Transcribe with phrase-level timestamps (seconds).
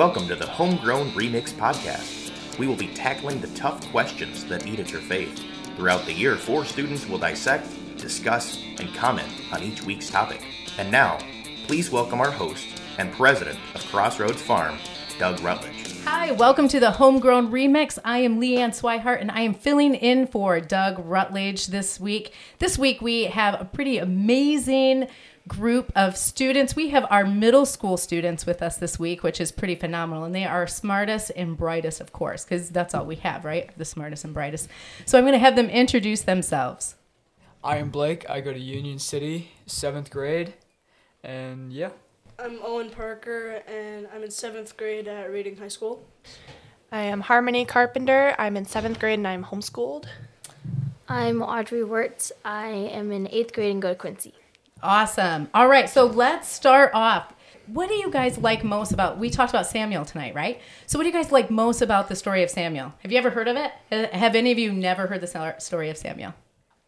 [0.00, 2.32] Welcome to the Homegrown Remix Podcast.
[2.58, 5.44] We will be tackling the tough questions that eat at your faith.
[5.76, 10.42] Throughout the year, four students will dissect, discuss, and comment on each week's topic.
[10.78, 11.18] And now,
[11.66, 14.78] please welcome our host and president of Crossroads Farm,
[15.18, 15.89] Doug Rutledge.
[16.04, 17.98] Hi, welcome to the Homegrown Remix.
[18.04, 22.32] I am Leanne Swihart and I am filling in for Doug Rutledge this week.
[22.58, 25.08] This week we have a pretty amazing
[25.46, 26.74] group of students.
[26.74, 30.24] We have our middle school students with us this week, which is pretty phenomenal.
[30.24, 33.76] And they are smartest and brightest, of course, because that's all we have, right?
[33.76, 34.68] The smartest and brightest.
[35.04, 36.94] So I'm going to have them introduce themselves.
[37.62, 38.28] I am Blake.
[38.30, 40.54] I go to Union City, seventh grade,
[41.22, 41.90] and yeah.
[42.42, 46.02] I'm Owen Parker, and I'm in seventh grade at Reading High School.
[46.90, 48.34] I am Harmony Carpenter.
[48.38, 50.06] I'm in seventh grade and I'm homeschooled.
[51.06, 52.32] I'm Audrey Wirtz.
[52.42, 54.32] I am in eighth grade and go to Quincy.
[54.82, 55.50] Awesome.
[55.52, 57.34] All right, so let's start off.
[57.66, 59.18] What do you guys like most about?
[59.18, 60.62] We talked about Samuel tonight, right?
[60.86, 62.94] So, what do you guys like most about the story of Samuel?
[63.00, 64.14] Have you ever heard of it?
[64.14, 66.32] Have any of you never heard the story of Samuel?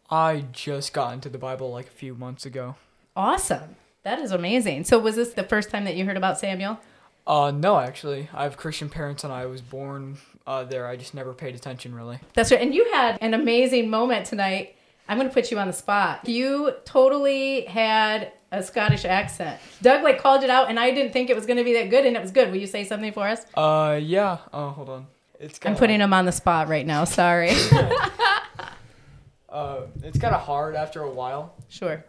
[0.08, 2.77] I just got into the Bible like a few months ago.
[3.14, 3.77] Awesome.
[4.05, 4.84] That is amazing.
[4.84, 6.81] So, was this the first time that you heard about Samuel?
[7.27, 8.28] Uh, no, actually.
[8.34, 10.86] I have Christian parents and I was born uh, there.
[10.86, 12.19] I just never paid attention, really.
[12.34, 12.61] That's right.
[12.61, 14.75] And you had an amazing moment tonight
[15.08, 16.28] I'm going to put you on the spot.
[16.28, 19.61] You totally had a Scottish accent.
[19.80, 21.91] Doug like called it out, and I didn't think it was going to be that
[21.91, 22.50] good, and it was good.
[22.50, 23.45] Will you say something for us?
[23.55, 24.39] Uh, yeah.
[24.53, 25.06] Oh, hold on.
[25.41, 27.05] It's I'm putting him on the spot right now.
[27.05, 27.50] Sorry.
[29.48, 31.56] uh, it's kind of hard after a while.
[31.69, 32.05] Sure.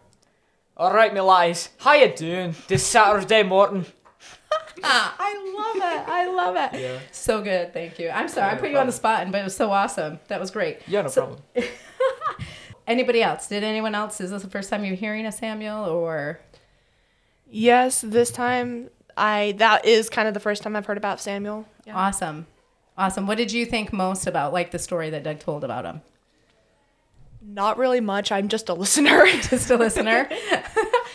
[0.75, 1.69] All right, my lies.
[1.77, 3.85] How you doing this Saturday morning?
[4.83, 6.09] I love it.
[6.09, 6.81] I love it.
[6.81, 6.99] Yeah.
[7.11, 7.73] So good.
[7.73, 8.09] Thank you.
[8.09, 8.47] I'm sorry.
[8.47, 8.71] Yeah, I put problem.
[8.71, 10.19] you on the spot, but it was so awesome.
[10.29, 10.79] That was great.
[10.87, 11.43] Yeah, no so, problem.
[12.87, 13.45] Anybody else?
[13.45, 14.19] Did anyone else?
[14.19, 16.39] Is this the first time you're hearing a Samuel or?
[17.47, 21.67] Yes, this time I that is kind of the first time I've heard about Samuel.
[21.85, 21.95] Yeah.
[21.95, 22.47] Awesome.
[22.97, 23.27] Awesome.
[23.27, 26.01] What did you think most about like the story that Doug told about him?
[27.45, 28.31] Not really much.
[28.31, 29.25] I'm just a listener.
[29.49, 30.29] just a listener.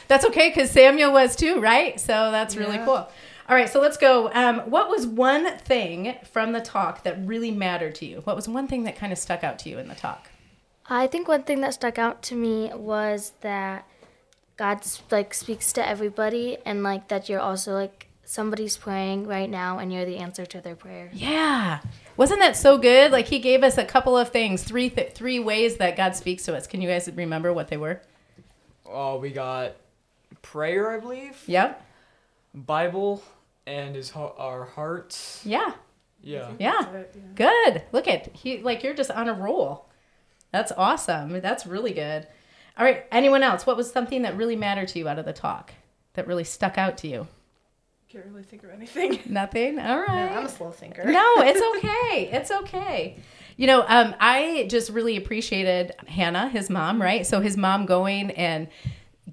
[0.09, 1.99] That's okay because Samuel was too, right?
[2.01, 2.85] So that's really yeah.
[2.85, 3.09] cool.
[3.49, 4.31] All right, so let's go.
[4.35, 8.21] Um, what was one thing from the talk that really mattered to you?
[8.25, 10.29] What was one thing that kind of stuck out to you in the talk?
[10.87, 13.87] I think one thing that stuck out to me was that
[14.59, 14.81] God
[15.11, 19.93] like speaks to everybody and like that you're also like somebody's praying right now and
[19.93, 21.11] you're the answer to their prayer.
[21.15, 21.81] Yeah.
[22.19, 23.13] Wasn't that so good?
[23.13, 26.45] Like he gave us a couple of things, three th- three ways that God speaks
[26.45, 26.67] to us.
[26.67, 28.03] Can you guys remember what they were?
[28.85, 29.77] Oh, we got
[30.53, 31.43] prayer, I believe.
[31.47, 31.85] Yep.
[32.55, 33.23] Bible
[33.67, 35.43] and his our hearts.
[35.45, 35.73] Yeah.
[36.23, 36.51] Yeah.
[36.59, 36.91] Yeah.
[36.95, 37.23] It, yeah.
[37.35, 37.83] Good.
[37.93, 39.87] Look at he like you're just on a roll.
[40.51, 41.41] That's awesome.
[41.41, 42.27] That's really good.
[42.79, 43.05] All right.
[43.13, 43.67] Anyone else?
[43.67, 45.73] What was something that really mattered to you out of the talk
[46.15, 47.29] that really stuck out to you?
[48.09, 49.21] Can't really think of anything.
[49.27, 49.79] Nothing.
[49.79, 50.31] All right.
[50.31, 51.05] No, I'm a slow thinker.
[51.05, 52.31] no, it's okay.
[52.33, 53.19] It's okay.
[53.59, 57.27] You know, um, I just really appreciated Hannah, his mom, right?
[57.27, 58.69] So his mom going and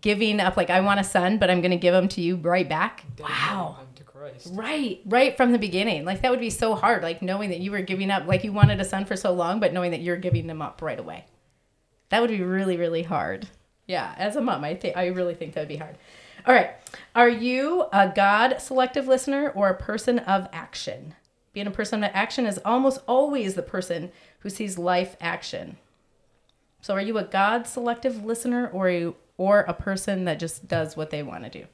[0.01, 2.35] giving up, like, I want a son, but I'm going to give him to you
[2.37, 3.03] right back.
[3.19, 3.77] Wow.
[4.25, 4.49] Christ.
[4.53, 6.05] Right, right from the beginning.
[6.05, 7.03] Like that would be so hard.
[7.03, 9.59] Like knowing that you were giving up, like you wanted a son for so long,
[9.59, 11.25] but knowing that you're giving them up right away.
[12.09, 13.47] That would be really, really hard.
[13.87, 15.97] Yeah, as a mom, I think I really think that would be hard.
[16.47, 16.71] All right,
[17.15, 21.13] are you a God selective listener or a person of action?
[21.53, 25.77] Being a person of action is almost always the person who sees life action.
[26.81, 30.95] So, are you a God selective listener or you, or a person that just does
[30.95, 31.65] what they want to do?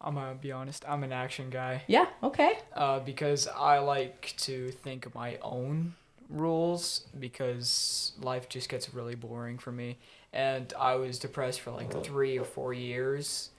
[0.00, 0.84] I'm gonna be honest.
[0.88, 1.82] I'm an action guy.
[1.86, 2.06] Yeah.
[2.22, 2.58] Okay.
[2.74, 5.94] Uh, because I like to think of my own
[6.30, 9.98] rules because life just gets really boring for me.
[10.32, 13.50] And I was depressed for like three or four years,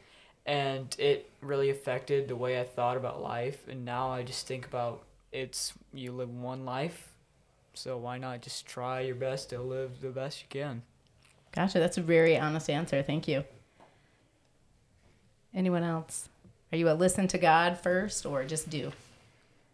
[0.46, 3.68] and it really affected the way I thought about life.
[3.68, 7.10] And now I just think about it's you live one life,
[7.74, 10.82] so why not just try your best to live the best you can.
[11.52, 11.80] Gotcha.
[11.80, 13.02] That's a very honest answer.
[13.02, 13.44] Thank you.
[15.54, 16.30] Anyone else?
[16.72, 18.94] Are you a listen to God first or just do?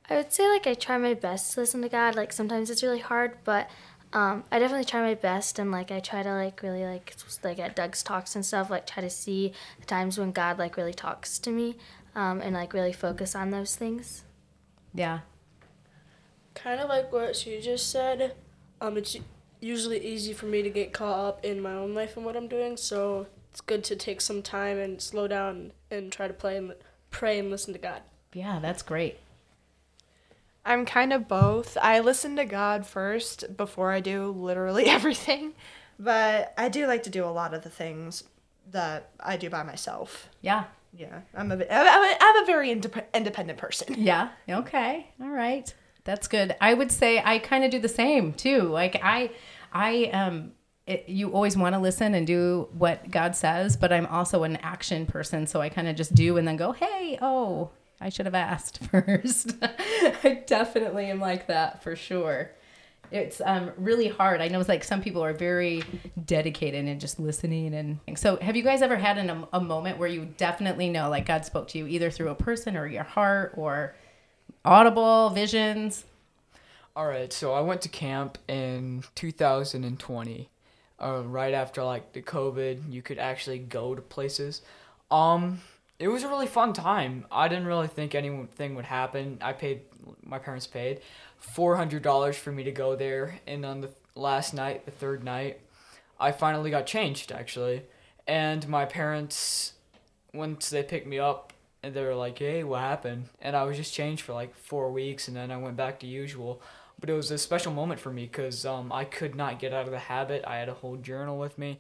[0.09, 2.15] I would say like I try my best to listen to God.
[2.15, 3.69] Like sometimes it's really hard, but
[4.13, 7.13] um, I definitely try my best and like I try to like really like
[7.43, 10.77] like at Doug's talks and stuff like try to see the times when God like
[10.77, 11.75] really talks to me
[12.15, 14.23] um, and like really focus on those things.
[14.93, 15.19] Yeah.
[16.55, 18.33] Kind of like what she just said.
[18.81, 19.17] Um, it's
[19.59, 22.47] usually easy for me to get caught up in my own life and what I'm
[22.47, 26.57] doing, so it's good to take some time and slow down and try to play
[26.57, 26.73] and
[27.11, 28.01] pray and listen to God.
[28.33, 29.19] Yeah, that's great.
[30.65, 31.77] I'm kind of both.
[31.81, 35.53] I listen to God first before I do literally everything,
[35.97, 38.23] but I do like to do a lot of the things
[38.71, 40.29] that I do by myself.
[40.41, 41.61] Yeah, Yeah, I'm a, I'm
[42.03, 43.95] a, I'm a very indep- independent person.
[43.97, 44.29] Yeah.
[44.49, 45.07] Okay.
[45.21, 45.73] All right.
[46.07, 46.55] That's good.
[46.61, 48.61] I would say I kind of do the same too.
[48.61, 49.29] Like I,
[49.73, 50.53] I um,
[50.85, 54.55] it, you always want to listen and do what God says, but I'm also an
[54.57, 58.25] action person, so I kind of just do and then go, hey, oh, I should
[58.25, 59.55] have asked first.
[59.61, 62.51] I definitely am like that for sure.
[63.11, 64.39] It's um, really hard.
[64.39, 65.83] I know it's like some people are very
[66.25, 67.73] dedicated and just listening.
[67.73, 71.25] And so, have you guys ever had an, a moment where you definitely know, like
[71.25, 73.93] God spoke to you either through a person or your heart or
[74.65, 76.05] audible visions?
[76.95, 80.49] All right, so I went to camp in 2020,
[80.99, 82.91] uh, right after like the COVID.
[82.91, 84.61] You could actually go to places.
[85.11, 85.61] Um,
[85.99, 87.25] it was a really fun time.
[87.31, 89.37] I didn't really think anything would happen.
[89.41, 89.81] I paid,
[90.23, 91.01] my parents paid,
[91.37, 95.23] four hundred dollars for me to go there, and on the last night, the third
[95.23, 95.59] night,
[96.19, 97.83] I finally got changed actually,
[98.27, 99.73] and my parents,
[100.33, 101.53] once they picked me up,
[101.83, 104.91] and they were like, "Hey, what happened?" And I was just changed for like four
[104.91, 106.61] weeks, and then I went back to usual.
[106.99, 109.85] But it was a special moment for me because um, I could not get out
[109.85, 110.43] of the habit.
[110.47, 111.79] I had a whole journal with me,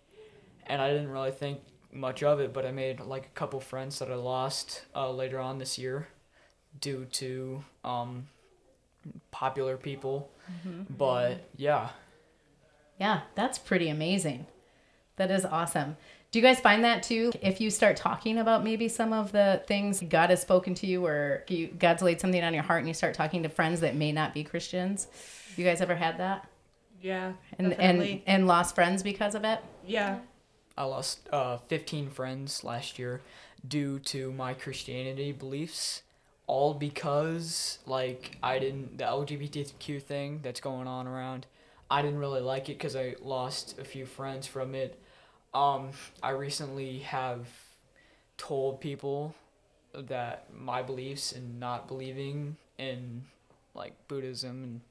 [0.67, 1.61] and I didn't really think
[1.91, 2.53] much of it.
[2.53, 6.07] But I made like a couple friends that I lost uh, later on this year
[6.79, 8.27] due to um,
[9.31, 10.29] popular people.
[10.97, 11.89] But yeah,
[12.99, 14.47] Yeah, that's pretty amazing.
[15.17, 15.97] That is awesome.
[16.31, 17.31] Do you guys find that too?
[17.41, 21.05] If you start talking about maybe some of the things God has spoken to you,
[21.05, 23.95] or you, God's laid something on your heart, and you start talking to friends that
[23.95, 25.07] may not be Christians,
[25.55, 26.47] you guys ever had that
[27.01, 29.59] Yeah, and and and lost friends because of it?
[29.85, 30.19] yeah.
[30.79, 33.21] I lost uh, 15 friends last year
[33.67, 36.03] due to my Christianity beliefs.
[36.45, 41.47] All because, like, I didn't, the LGBTQ thing that's going on around,
[41.89, 44.99] I didn't really like it because I lost a few friends from it.
[45.53, 45.91] Um,
[46.21, 47.47] I recently have
[48.37, 49.33] told people
[49.93, 53.23] that my beliefs and not believing in,
[53.73, 54.81] like, Buddhism and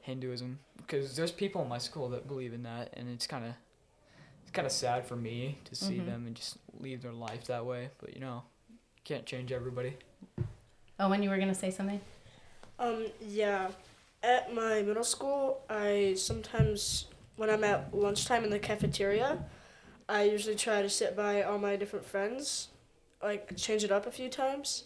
[0.00, 3.52] Hinduism, because there's people in my school that believe in that, and it's kind of
[4.42, 7.64] it's kind of sad for me to see them and just leave their life that
[7.64, 7.90] way.
[8.00, 8.42] But you know,
[9.04, 9.96] can't change everybody.
[10.98, 12.00] Oh, when you were gonna say something?
[12.78, 13.68] Um, yeah.
[14.22, 19.44] At my middle school, I sometimes, when I'm at lunchtime in the cafeteria,
[20.08, 22.68] I usually try to sit by all my different friends,
[23.22, 24.84] like change it up a few times.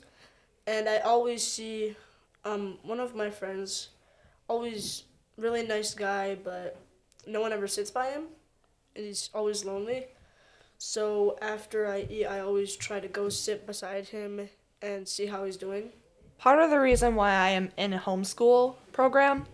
[0.67, 1.97] And I always see
[2.44, 3.91] um, one of my friends,
[4.49, 5.05] always
[5.37, 6.79] really nice guy, but
[7.27, 8.25] no one ever sits by him.
[8.94, 10.06] And he's always lonely.
[10.79, 14.49] So after I eat, I always try to go sit beside him
[14.81, 15.91] and see how he's doing.
[16.39, 19.44] Part of the reason why I am in homeschool program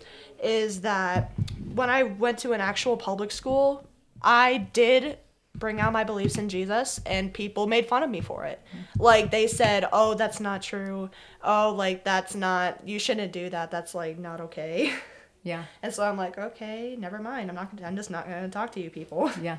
[0.42, 1.32] is that
[1.74, 3.86] when I went to an actual public school,
[4.22, 5.18] I did
[5.56, 8.60] bring out my beliefs in Jesus and people made fun of me for it.
[8.98, 11.10] Like they said, "Oh, that's not true.
[11.42, 13.70] Oh, like that's not you shouldn't do that.
[13.70, 14.92] That's like not okay."
[15.44, 17.50] Yeah, And so I'm like, "Okay, never mind.
[17.50, 19.58] I'm not gonna, I'm just not going to talk to you people." yeah.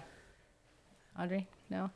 [1.20, 1.90] Audrey, no.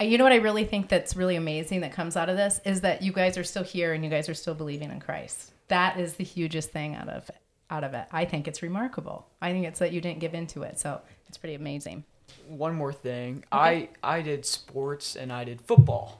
[0.00, 2.58] Uh, You know what I really think that's really amazing that comes out of this
[2.64, 5.52] is that you guys are still here and you guys are still believing in Christ.
[5.68, 7.30] That is the hugest thing out of
[7.70, 8.06] out of it.
[8.12, 9.26] I think it's remarkable.
[9.40, 12.04] I think it's that you didn't give into it, so it's pretty amazing.
[12.48, 16.18] One more thing, I I did sports and I did football.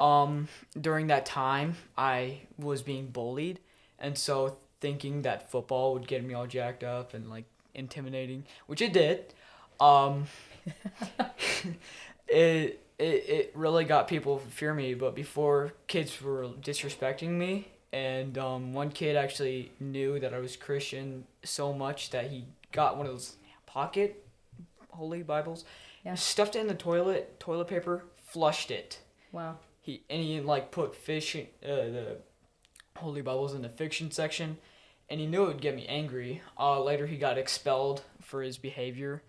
[0.00, 0.48] Um,
[0.80, 3.60] during that time, I was being bullied,
[3.98, 7.44] and so thinking that football would get me all jacked up and like
[7.74, 9.34] intimidating, which it did.
[9.80, 10.26] Um,
[12.28, 14.94] it, it it really got people to fear me.
[14.94, 20.56] But before, kids were disrespecting me, and um, one kid actually knew that I was
[20.56, 24.24] Christian so much that he got one of those pocket
[24.90, 25.64] holy Bibles,
[26.04, 26.14] Yeah.
[26.16, 28.98] stuffed it in the toilet, toilet paper, flushed it.
[29.32, 29.58] Wow.
[29.80, 32.16] He and he like put fish uh, the
[32.96, 34.58] holy Bibles in the fiction section,
[35.08, 36.42] and he knew it would get me angry.
[36.58, 39.22] Uh, later, he got expelled for his behavior,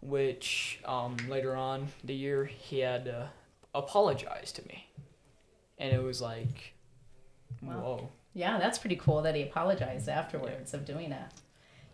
[0.00, 3.30] which um, later on the year he had to
[3.74, 4.86] apologize to me,
[5.78, 6.74] and it was like,
[7.62, 7.74] Wow.
[7.74, 8.08] whoa.
[8.34, 11.32] Yeah, that's pretty cool that he apologized afterwards of doing that.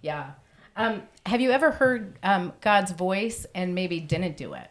[0.02, 0.32] Yeah.
[0.76, 4.68] Um, have you ever heard um, God's voice and maybe didn't do it?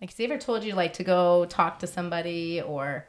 [0.00, 3.06] Like, has he ever told you like to go talk to somebody or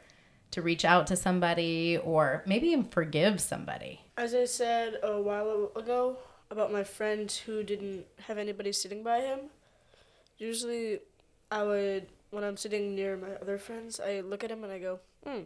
[0.52, 4.00] to reach out to somebody or maybe even forgive somebody?
[4.16, 6.18] As I said a while ago
[6.50, 9.40] about my friend who didn't have anybody sitting by him,
[10.38, 11.00] usually
[11.50, 14.78] I would, when I'm sitting near my other friends, I look at him and I
[14.78, 15.40] go, hmm.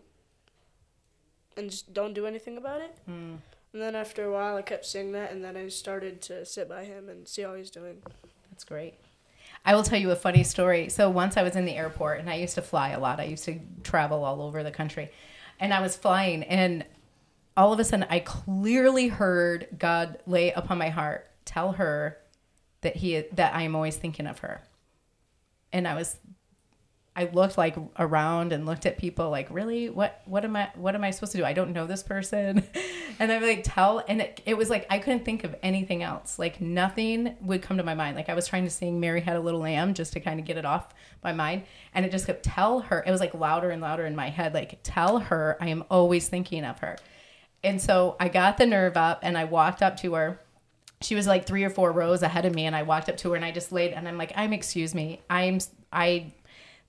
[1.57, 2.97] And just don't do anything about it.
[3.07, 3.35] Hmm.
[3.73, 6.69] And then after a while, I kept saying that, and then I started to sit
[6.69, 8.03] by him and see how he's doing.
[8.51, 8.95] That's great.
[9.65, 10.89] I will tell you a funny story.
[10.89, 13.21] So once I was in the airport and I used to fly a lot.
[13.21, 15.11] I used to travel all over the country.
[15.61, 16.85] And I was flying and
[17.57, 22.19] all of a sudden I clearly heard God lay upon my heart, tell her
[22.81, 24.63] that he that I am always thinking of her.
[25.73, 26.17] And I was
[27.15, 29.91] I looked like around and looked at people like, really?
[29.91, 31.45] What what am I what am I supposed to do?
[31.45, 32.65] I don't know this person.
[33.19, 36.39] and I'm like, tell and it, it was like I couldn't think of anything else.
[36.39, 38.17] Like nothing would come to my mind.
[38.17, 40.47] Like I was trying to sing Mary Had a Little Lamb just to kind of
[40.47, 41.65] get it off my mind.
[41.93, 43.05] And it just kept tell her.
[43.07, 46.29] It was like louder and louder in my head, like, tell her I am always
[46.29, 46.97] thinking of her.
[47.63, 50.41] And so I got the nerve up and I walked up to her
[51.03, 53.31] she was like three or four rows ahead of me and i walked up to
[53.31, 55.59] her and i just laid and i'm like i'm excuse me i'm
[55.93, 56.33] i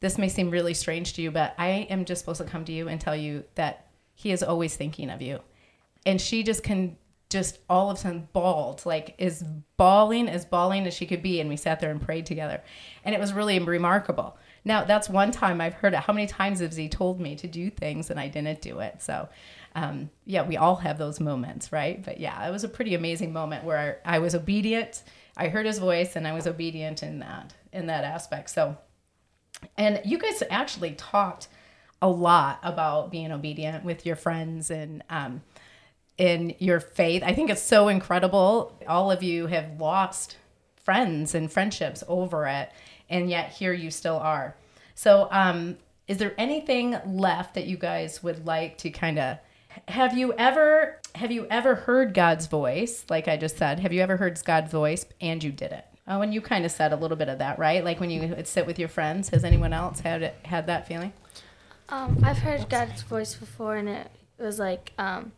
[0.03, 2.72] this may seem really strange to you but i am just supposed to come to
[2.72, 5.39] you and tell you that he is always thinking of you
[6.05, 6.98] and she just can
[7.29, 9.43] just all of a sudden bawled like as
[9.77, 12.62] bawling as bawling as she could be and we sat there and prayed together
[13.03, 16.60] and it was really remarkable now that's one time i've heard it how many times
[16.60, 19.27] has he told me to do things and i didn't do it so
[19.75, 22.03] um, yeah, we all have those moments, right?
[22.03, 25.03] But yeah, it was a pretty amazing moment where I was obedient.
[25.36, 28.51] I heard his voice, and I was obedient in that in that aspect.
[28.51, 28.77] So,
[29.77, 31.48] and you guys actually talked
[32.01, 35.41] a lot about being obedient with your friends and um,
[36.17, 37.24] in your faith.
[37.25, 38.77] I think it's so incredible.
[38.88, 40.38] All of you have lost
[40.83, 42.72] friends and friendships over it,
[43.10, 44.55] and yet here you still are.
[44.95, 49.38] So, um, is there anything left that you guys would like to kind of
[49.88, 53.05] have you ever have you ever heard God's voice?
[53.10, 55.86] Like I just said, have you ever heard God's voice and you did it?
[56.07, 57.83] Oh, and you kind of said a little bit of that, right?
[57.83, 59.29] Like when you sit with your friends.
[59.29, 61.13] Has anyone else had it, had that feeling?
[61.89, 65.31] Um, I've heard God's voice before, and it was like um,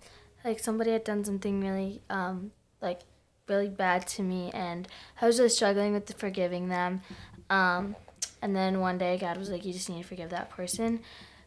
[0.43, 3.01] like somebody had done something really um, like
[3.47, 4.87] really bad to me, and
[5.21, 7.01] I was really struggling with forgiving them.
[7.49, 7.95] Um,
[8.41, 11.01] and then one day, God was like, "You just need to forgive that person."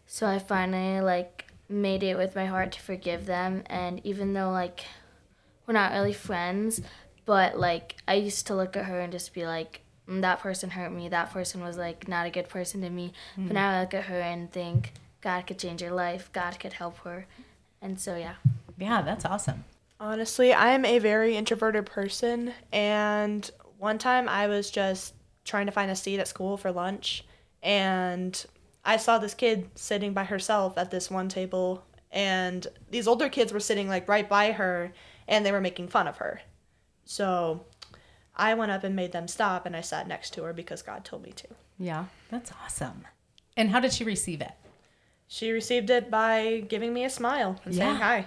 [0.07, 4.51] So I finally like made it with my heart to forgive them and even though
[4.51, 4.85] like
[5.67, 6.81] we're not really friends
[7.29, 10.71] but like i used to look at her and just be like mm, that person
[10.71, 11.11] hurt me.
[11.11, 13.13] That person was like not a good person to me.
[13.33, 13.49] Mm-hmm.
[13.49, 16.31] but now i look at her and think god could change her life.
[16.33, 17.27] God could help her.
[17.83, 18.37] And so yeah.
[18.79, 19.65] Yeah that's awesome.
[20.01, 25.13] Honestly i am a very introverted person and one time i was just
[25.45, 27.25] trying to find a seat at school for lunch
[27.63, 28.47] and
[28.85, 33.53] I saw this kid sitting by herself at this one table, and these older kids
[33.53, 34.93] were sitting like right by her,
[35.27, 36.41] and they were making fun of her.
[37.09, 37.65] So
[38.37, 41.07] I went up and made them stop, and I sat next to her because God
[41.07, 41.49] told me to.
[41.79, 43.07] Yeah, that's awesome.
[43.57, 44.53] And how did she receive it?
[45.27, 47.85] She received it by giving me a smile and yeah.
[47.85, 48.27] saying hi.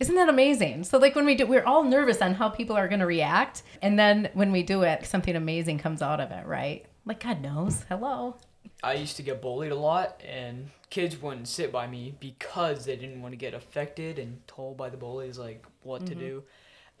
[0.00, 0.84] Isn't that amazing?
[0.84, 3.62] So like when we do we're all nervous on how people are going to react
[3.82, 6.86] and then when we do it something amazing comes out of it, right?
[7.04, 7.84] Like God knows.
[7.88, 8.36] Hello.
[8.82, 12.96] I used to get bullied a lot, and kids wouldn't sit by me because they
[12.96, 16.08] didn't want to get affected and told by the bullies like what mm-hmm.
[16.08, 16.42] to do.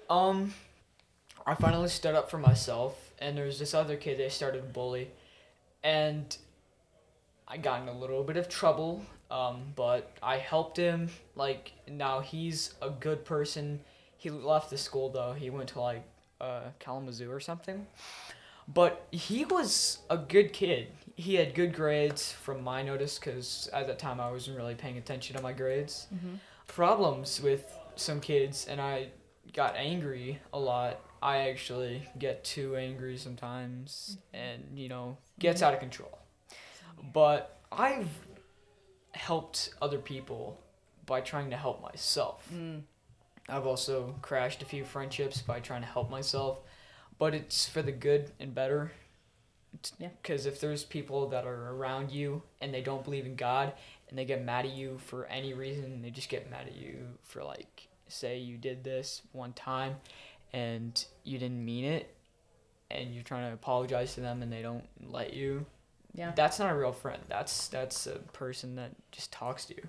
[0.08, 0.54] Um,
[1.46, 4.68] I finally stood up for myself, and there was this other kid they started to
[4.68, 5.10] bully,
[5.82, 6.36] and
[7.48, 9.04] I got in a little bit of trouble.
[9.30, 11.08] Um, but I helped him.
[11.34, 13.80] Like now he's a good person.
[14.18, 15.32] He left the school though.
[15.32, 16.04] He went to like
[16.40, 17.86] uh, Kalamazoo or something.
[18.68, 20.88] But he was a good kid.
[21.16, 24.98] He had good grades from my notice because at that time I wasn't really paying
[24.98, 26.06] attention to my grades.
[26.14, 26.34] Mm-hmm.
[26.68, 29.08] Problems with some kids, and I
[29.52, 31.00] got angry a lot.
[31.22, 35.68] I actually get too angry sometimes and, you know, gets mm-hmm.
[35.68, 36.18] out of control.
[37.12, 38.08] But I've
[39.12, 40.60] helped other people
[41.06, 42.48] by trying to help myself.
[42.52, 42.82] Mm.
[43.48, 46.58] I've also crashed a few friendships by trying to help myself
[47.22, 48.90] but it's for the good and better.
[50.00, 50.08] Yeah.
[50.20, 53.72] Because if there's people that are around you and they don't believe in God
[54.08, 57.06] and they get mad at you for any reason, they just get mad at you
[57.22, 59.94] for like, say you did this one time
[60.52, 62.14] and you didn't mean it
[62.90, 65.64] and you're trying to apologize to them and they don't let you.
[66.14, 66.32] Yeah.
[66.36, 67.22] That's not a real friend.
[67.28, 69.82] That's that's a person that just talks to you.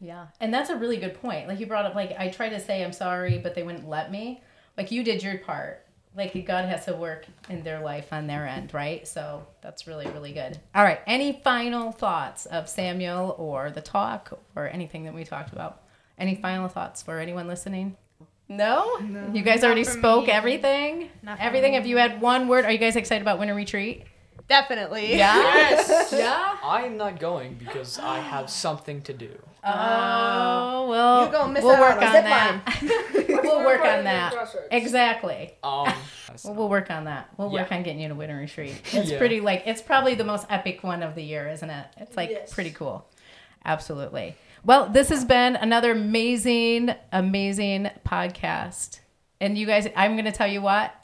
[0.00, 0.26] Yeah.
[0.40, 1.48] And that's a really good point.
[1.48, 4.10] Like you brought up like I tried to say I'm sorry, but they wouldn't let
[4.10, 4.42] me.
[4.76, 5.84] Like you did your part
[6.16, 9.06] like God has to work in their life on their end, right?
[9.06, 10.58] So that's really, really good.
[10.74, 11.00] All right.
[11.06, 15.82] Any final thoughts of Samuel or the talk or anything that we talked about?
[16.16, 17.96] Any final thoughts for anyone listening?
[18.48, 18.96] No?
[19.00, 20.32] no you guys already spoke me.
[20.32, 21.08] everything?
[21.38, 21.72] Everything?
[21.72, 21.76] Me.
[21.76, 22.64] Have you had one word?
[22.64, 24.04] Are you guys excited about winter retreat?
[24.48, 25.16] Definitely.
[25.16, 25.82] Yeah.
[26.12, 26.56] Yeah.
[26.62, 29.30] I'm not going because I have something to do.
[29.64, 33.42] Oh well, You gonna miss we'll out work on on zip that.
[33.42, 34.34] we'll work on that.
[34.70, 35.52] Exactly.
[35.62, 35.92] Um,
[36.44, 37.28] Well, we'll work on that.
[37.36, 38.74] We'll work on getting you to Winter Retreat.
[38.92, 39.18] It's Yeah.
[39.18, 41.86] pretty like it's probably the most epic one of the year, isn't it?
[41.98, 42.52] It's like Yes.
[42.52, 43.06] pretty cool.
[43.64, 44.36] Absolutely.
[44.64, 49.00] Well, this has been another amazing, amazing podcast.
[49.40, 50.94] And you guys, I'm going to tell you what,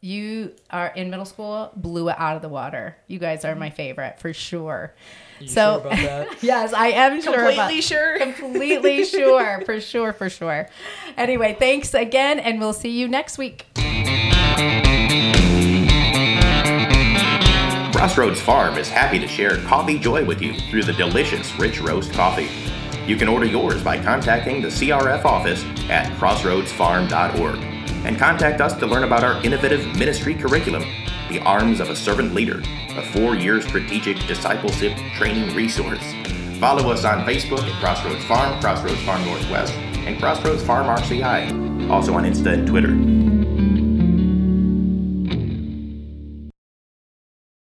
[0.00, 2.96] you are in middle school, blew it out of the water.
[3.06, 4.94] You guys are my favorite for sure.
[5.40, 6.42] you So- sure about that?
[6.42, 7.34] Yes, I am sure.
[7.34, 8.18] about- Completely sure.
[8.18, 9.62] Completely sure.
[9.64, 10.12] For sure.
[10.12, 10.68] For sure.
[11.16, 13.66] Anyway, thanks again, and we'll see you next week.
[18.02, 22.12] Crossroads Farm is happy to share coffee joy with you through the delicious Rich Roast
[22.12, 22.48] coffee.
[23.06, 27.58] You can order yours by contacting the CRF office at crossroadsfarm.org
[28.04, 30.82] and contact us to learn about our innovative ministry curriculum,
[31.28, 32.60] The Arms of a Servant Leader,
[32.96, 36.02] a four year strategic discipleship training resource.
[36.58, 42.14] Follow us on Facebook at Crossroads Farm, Crossroads Farm Northwest, and Crossroads Farm RCI, also
[42.14, 43.41] on Insta and Twitter.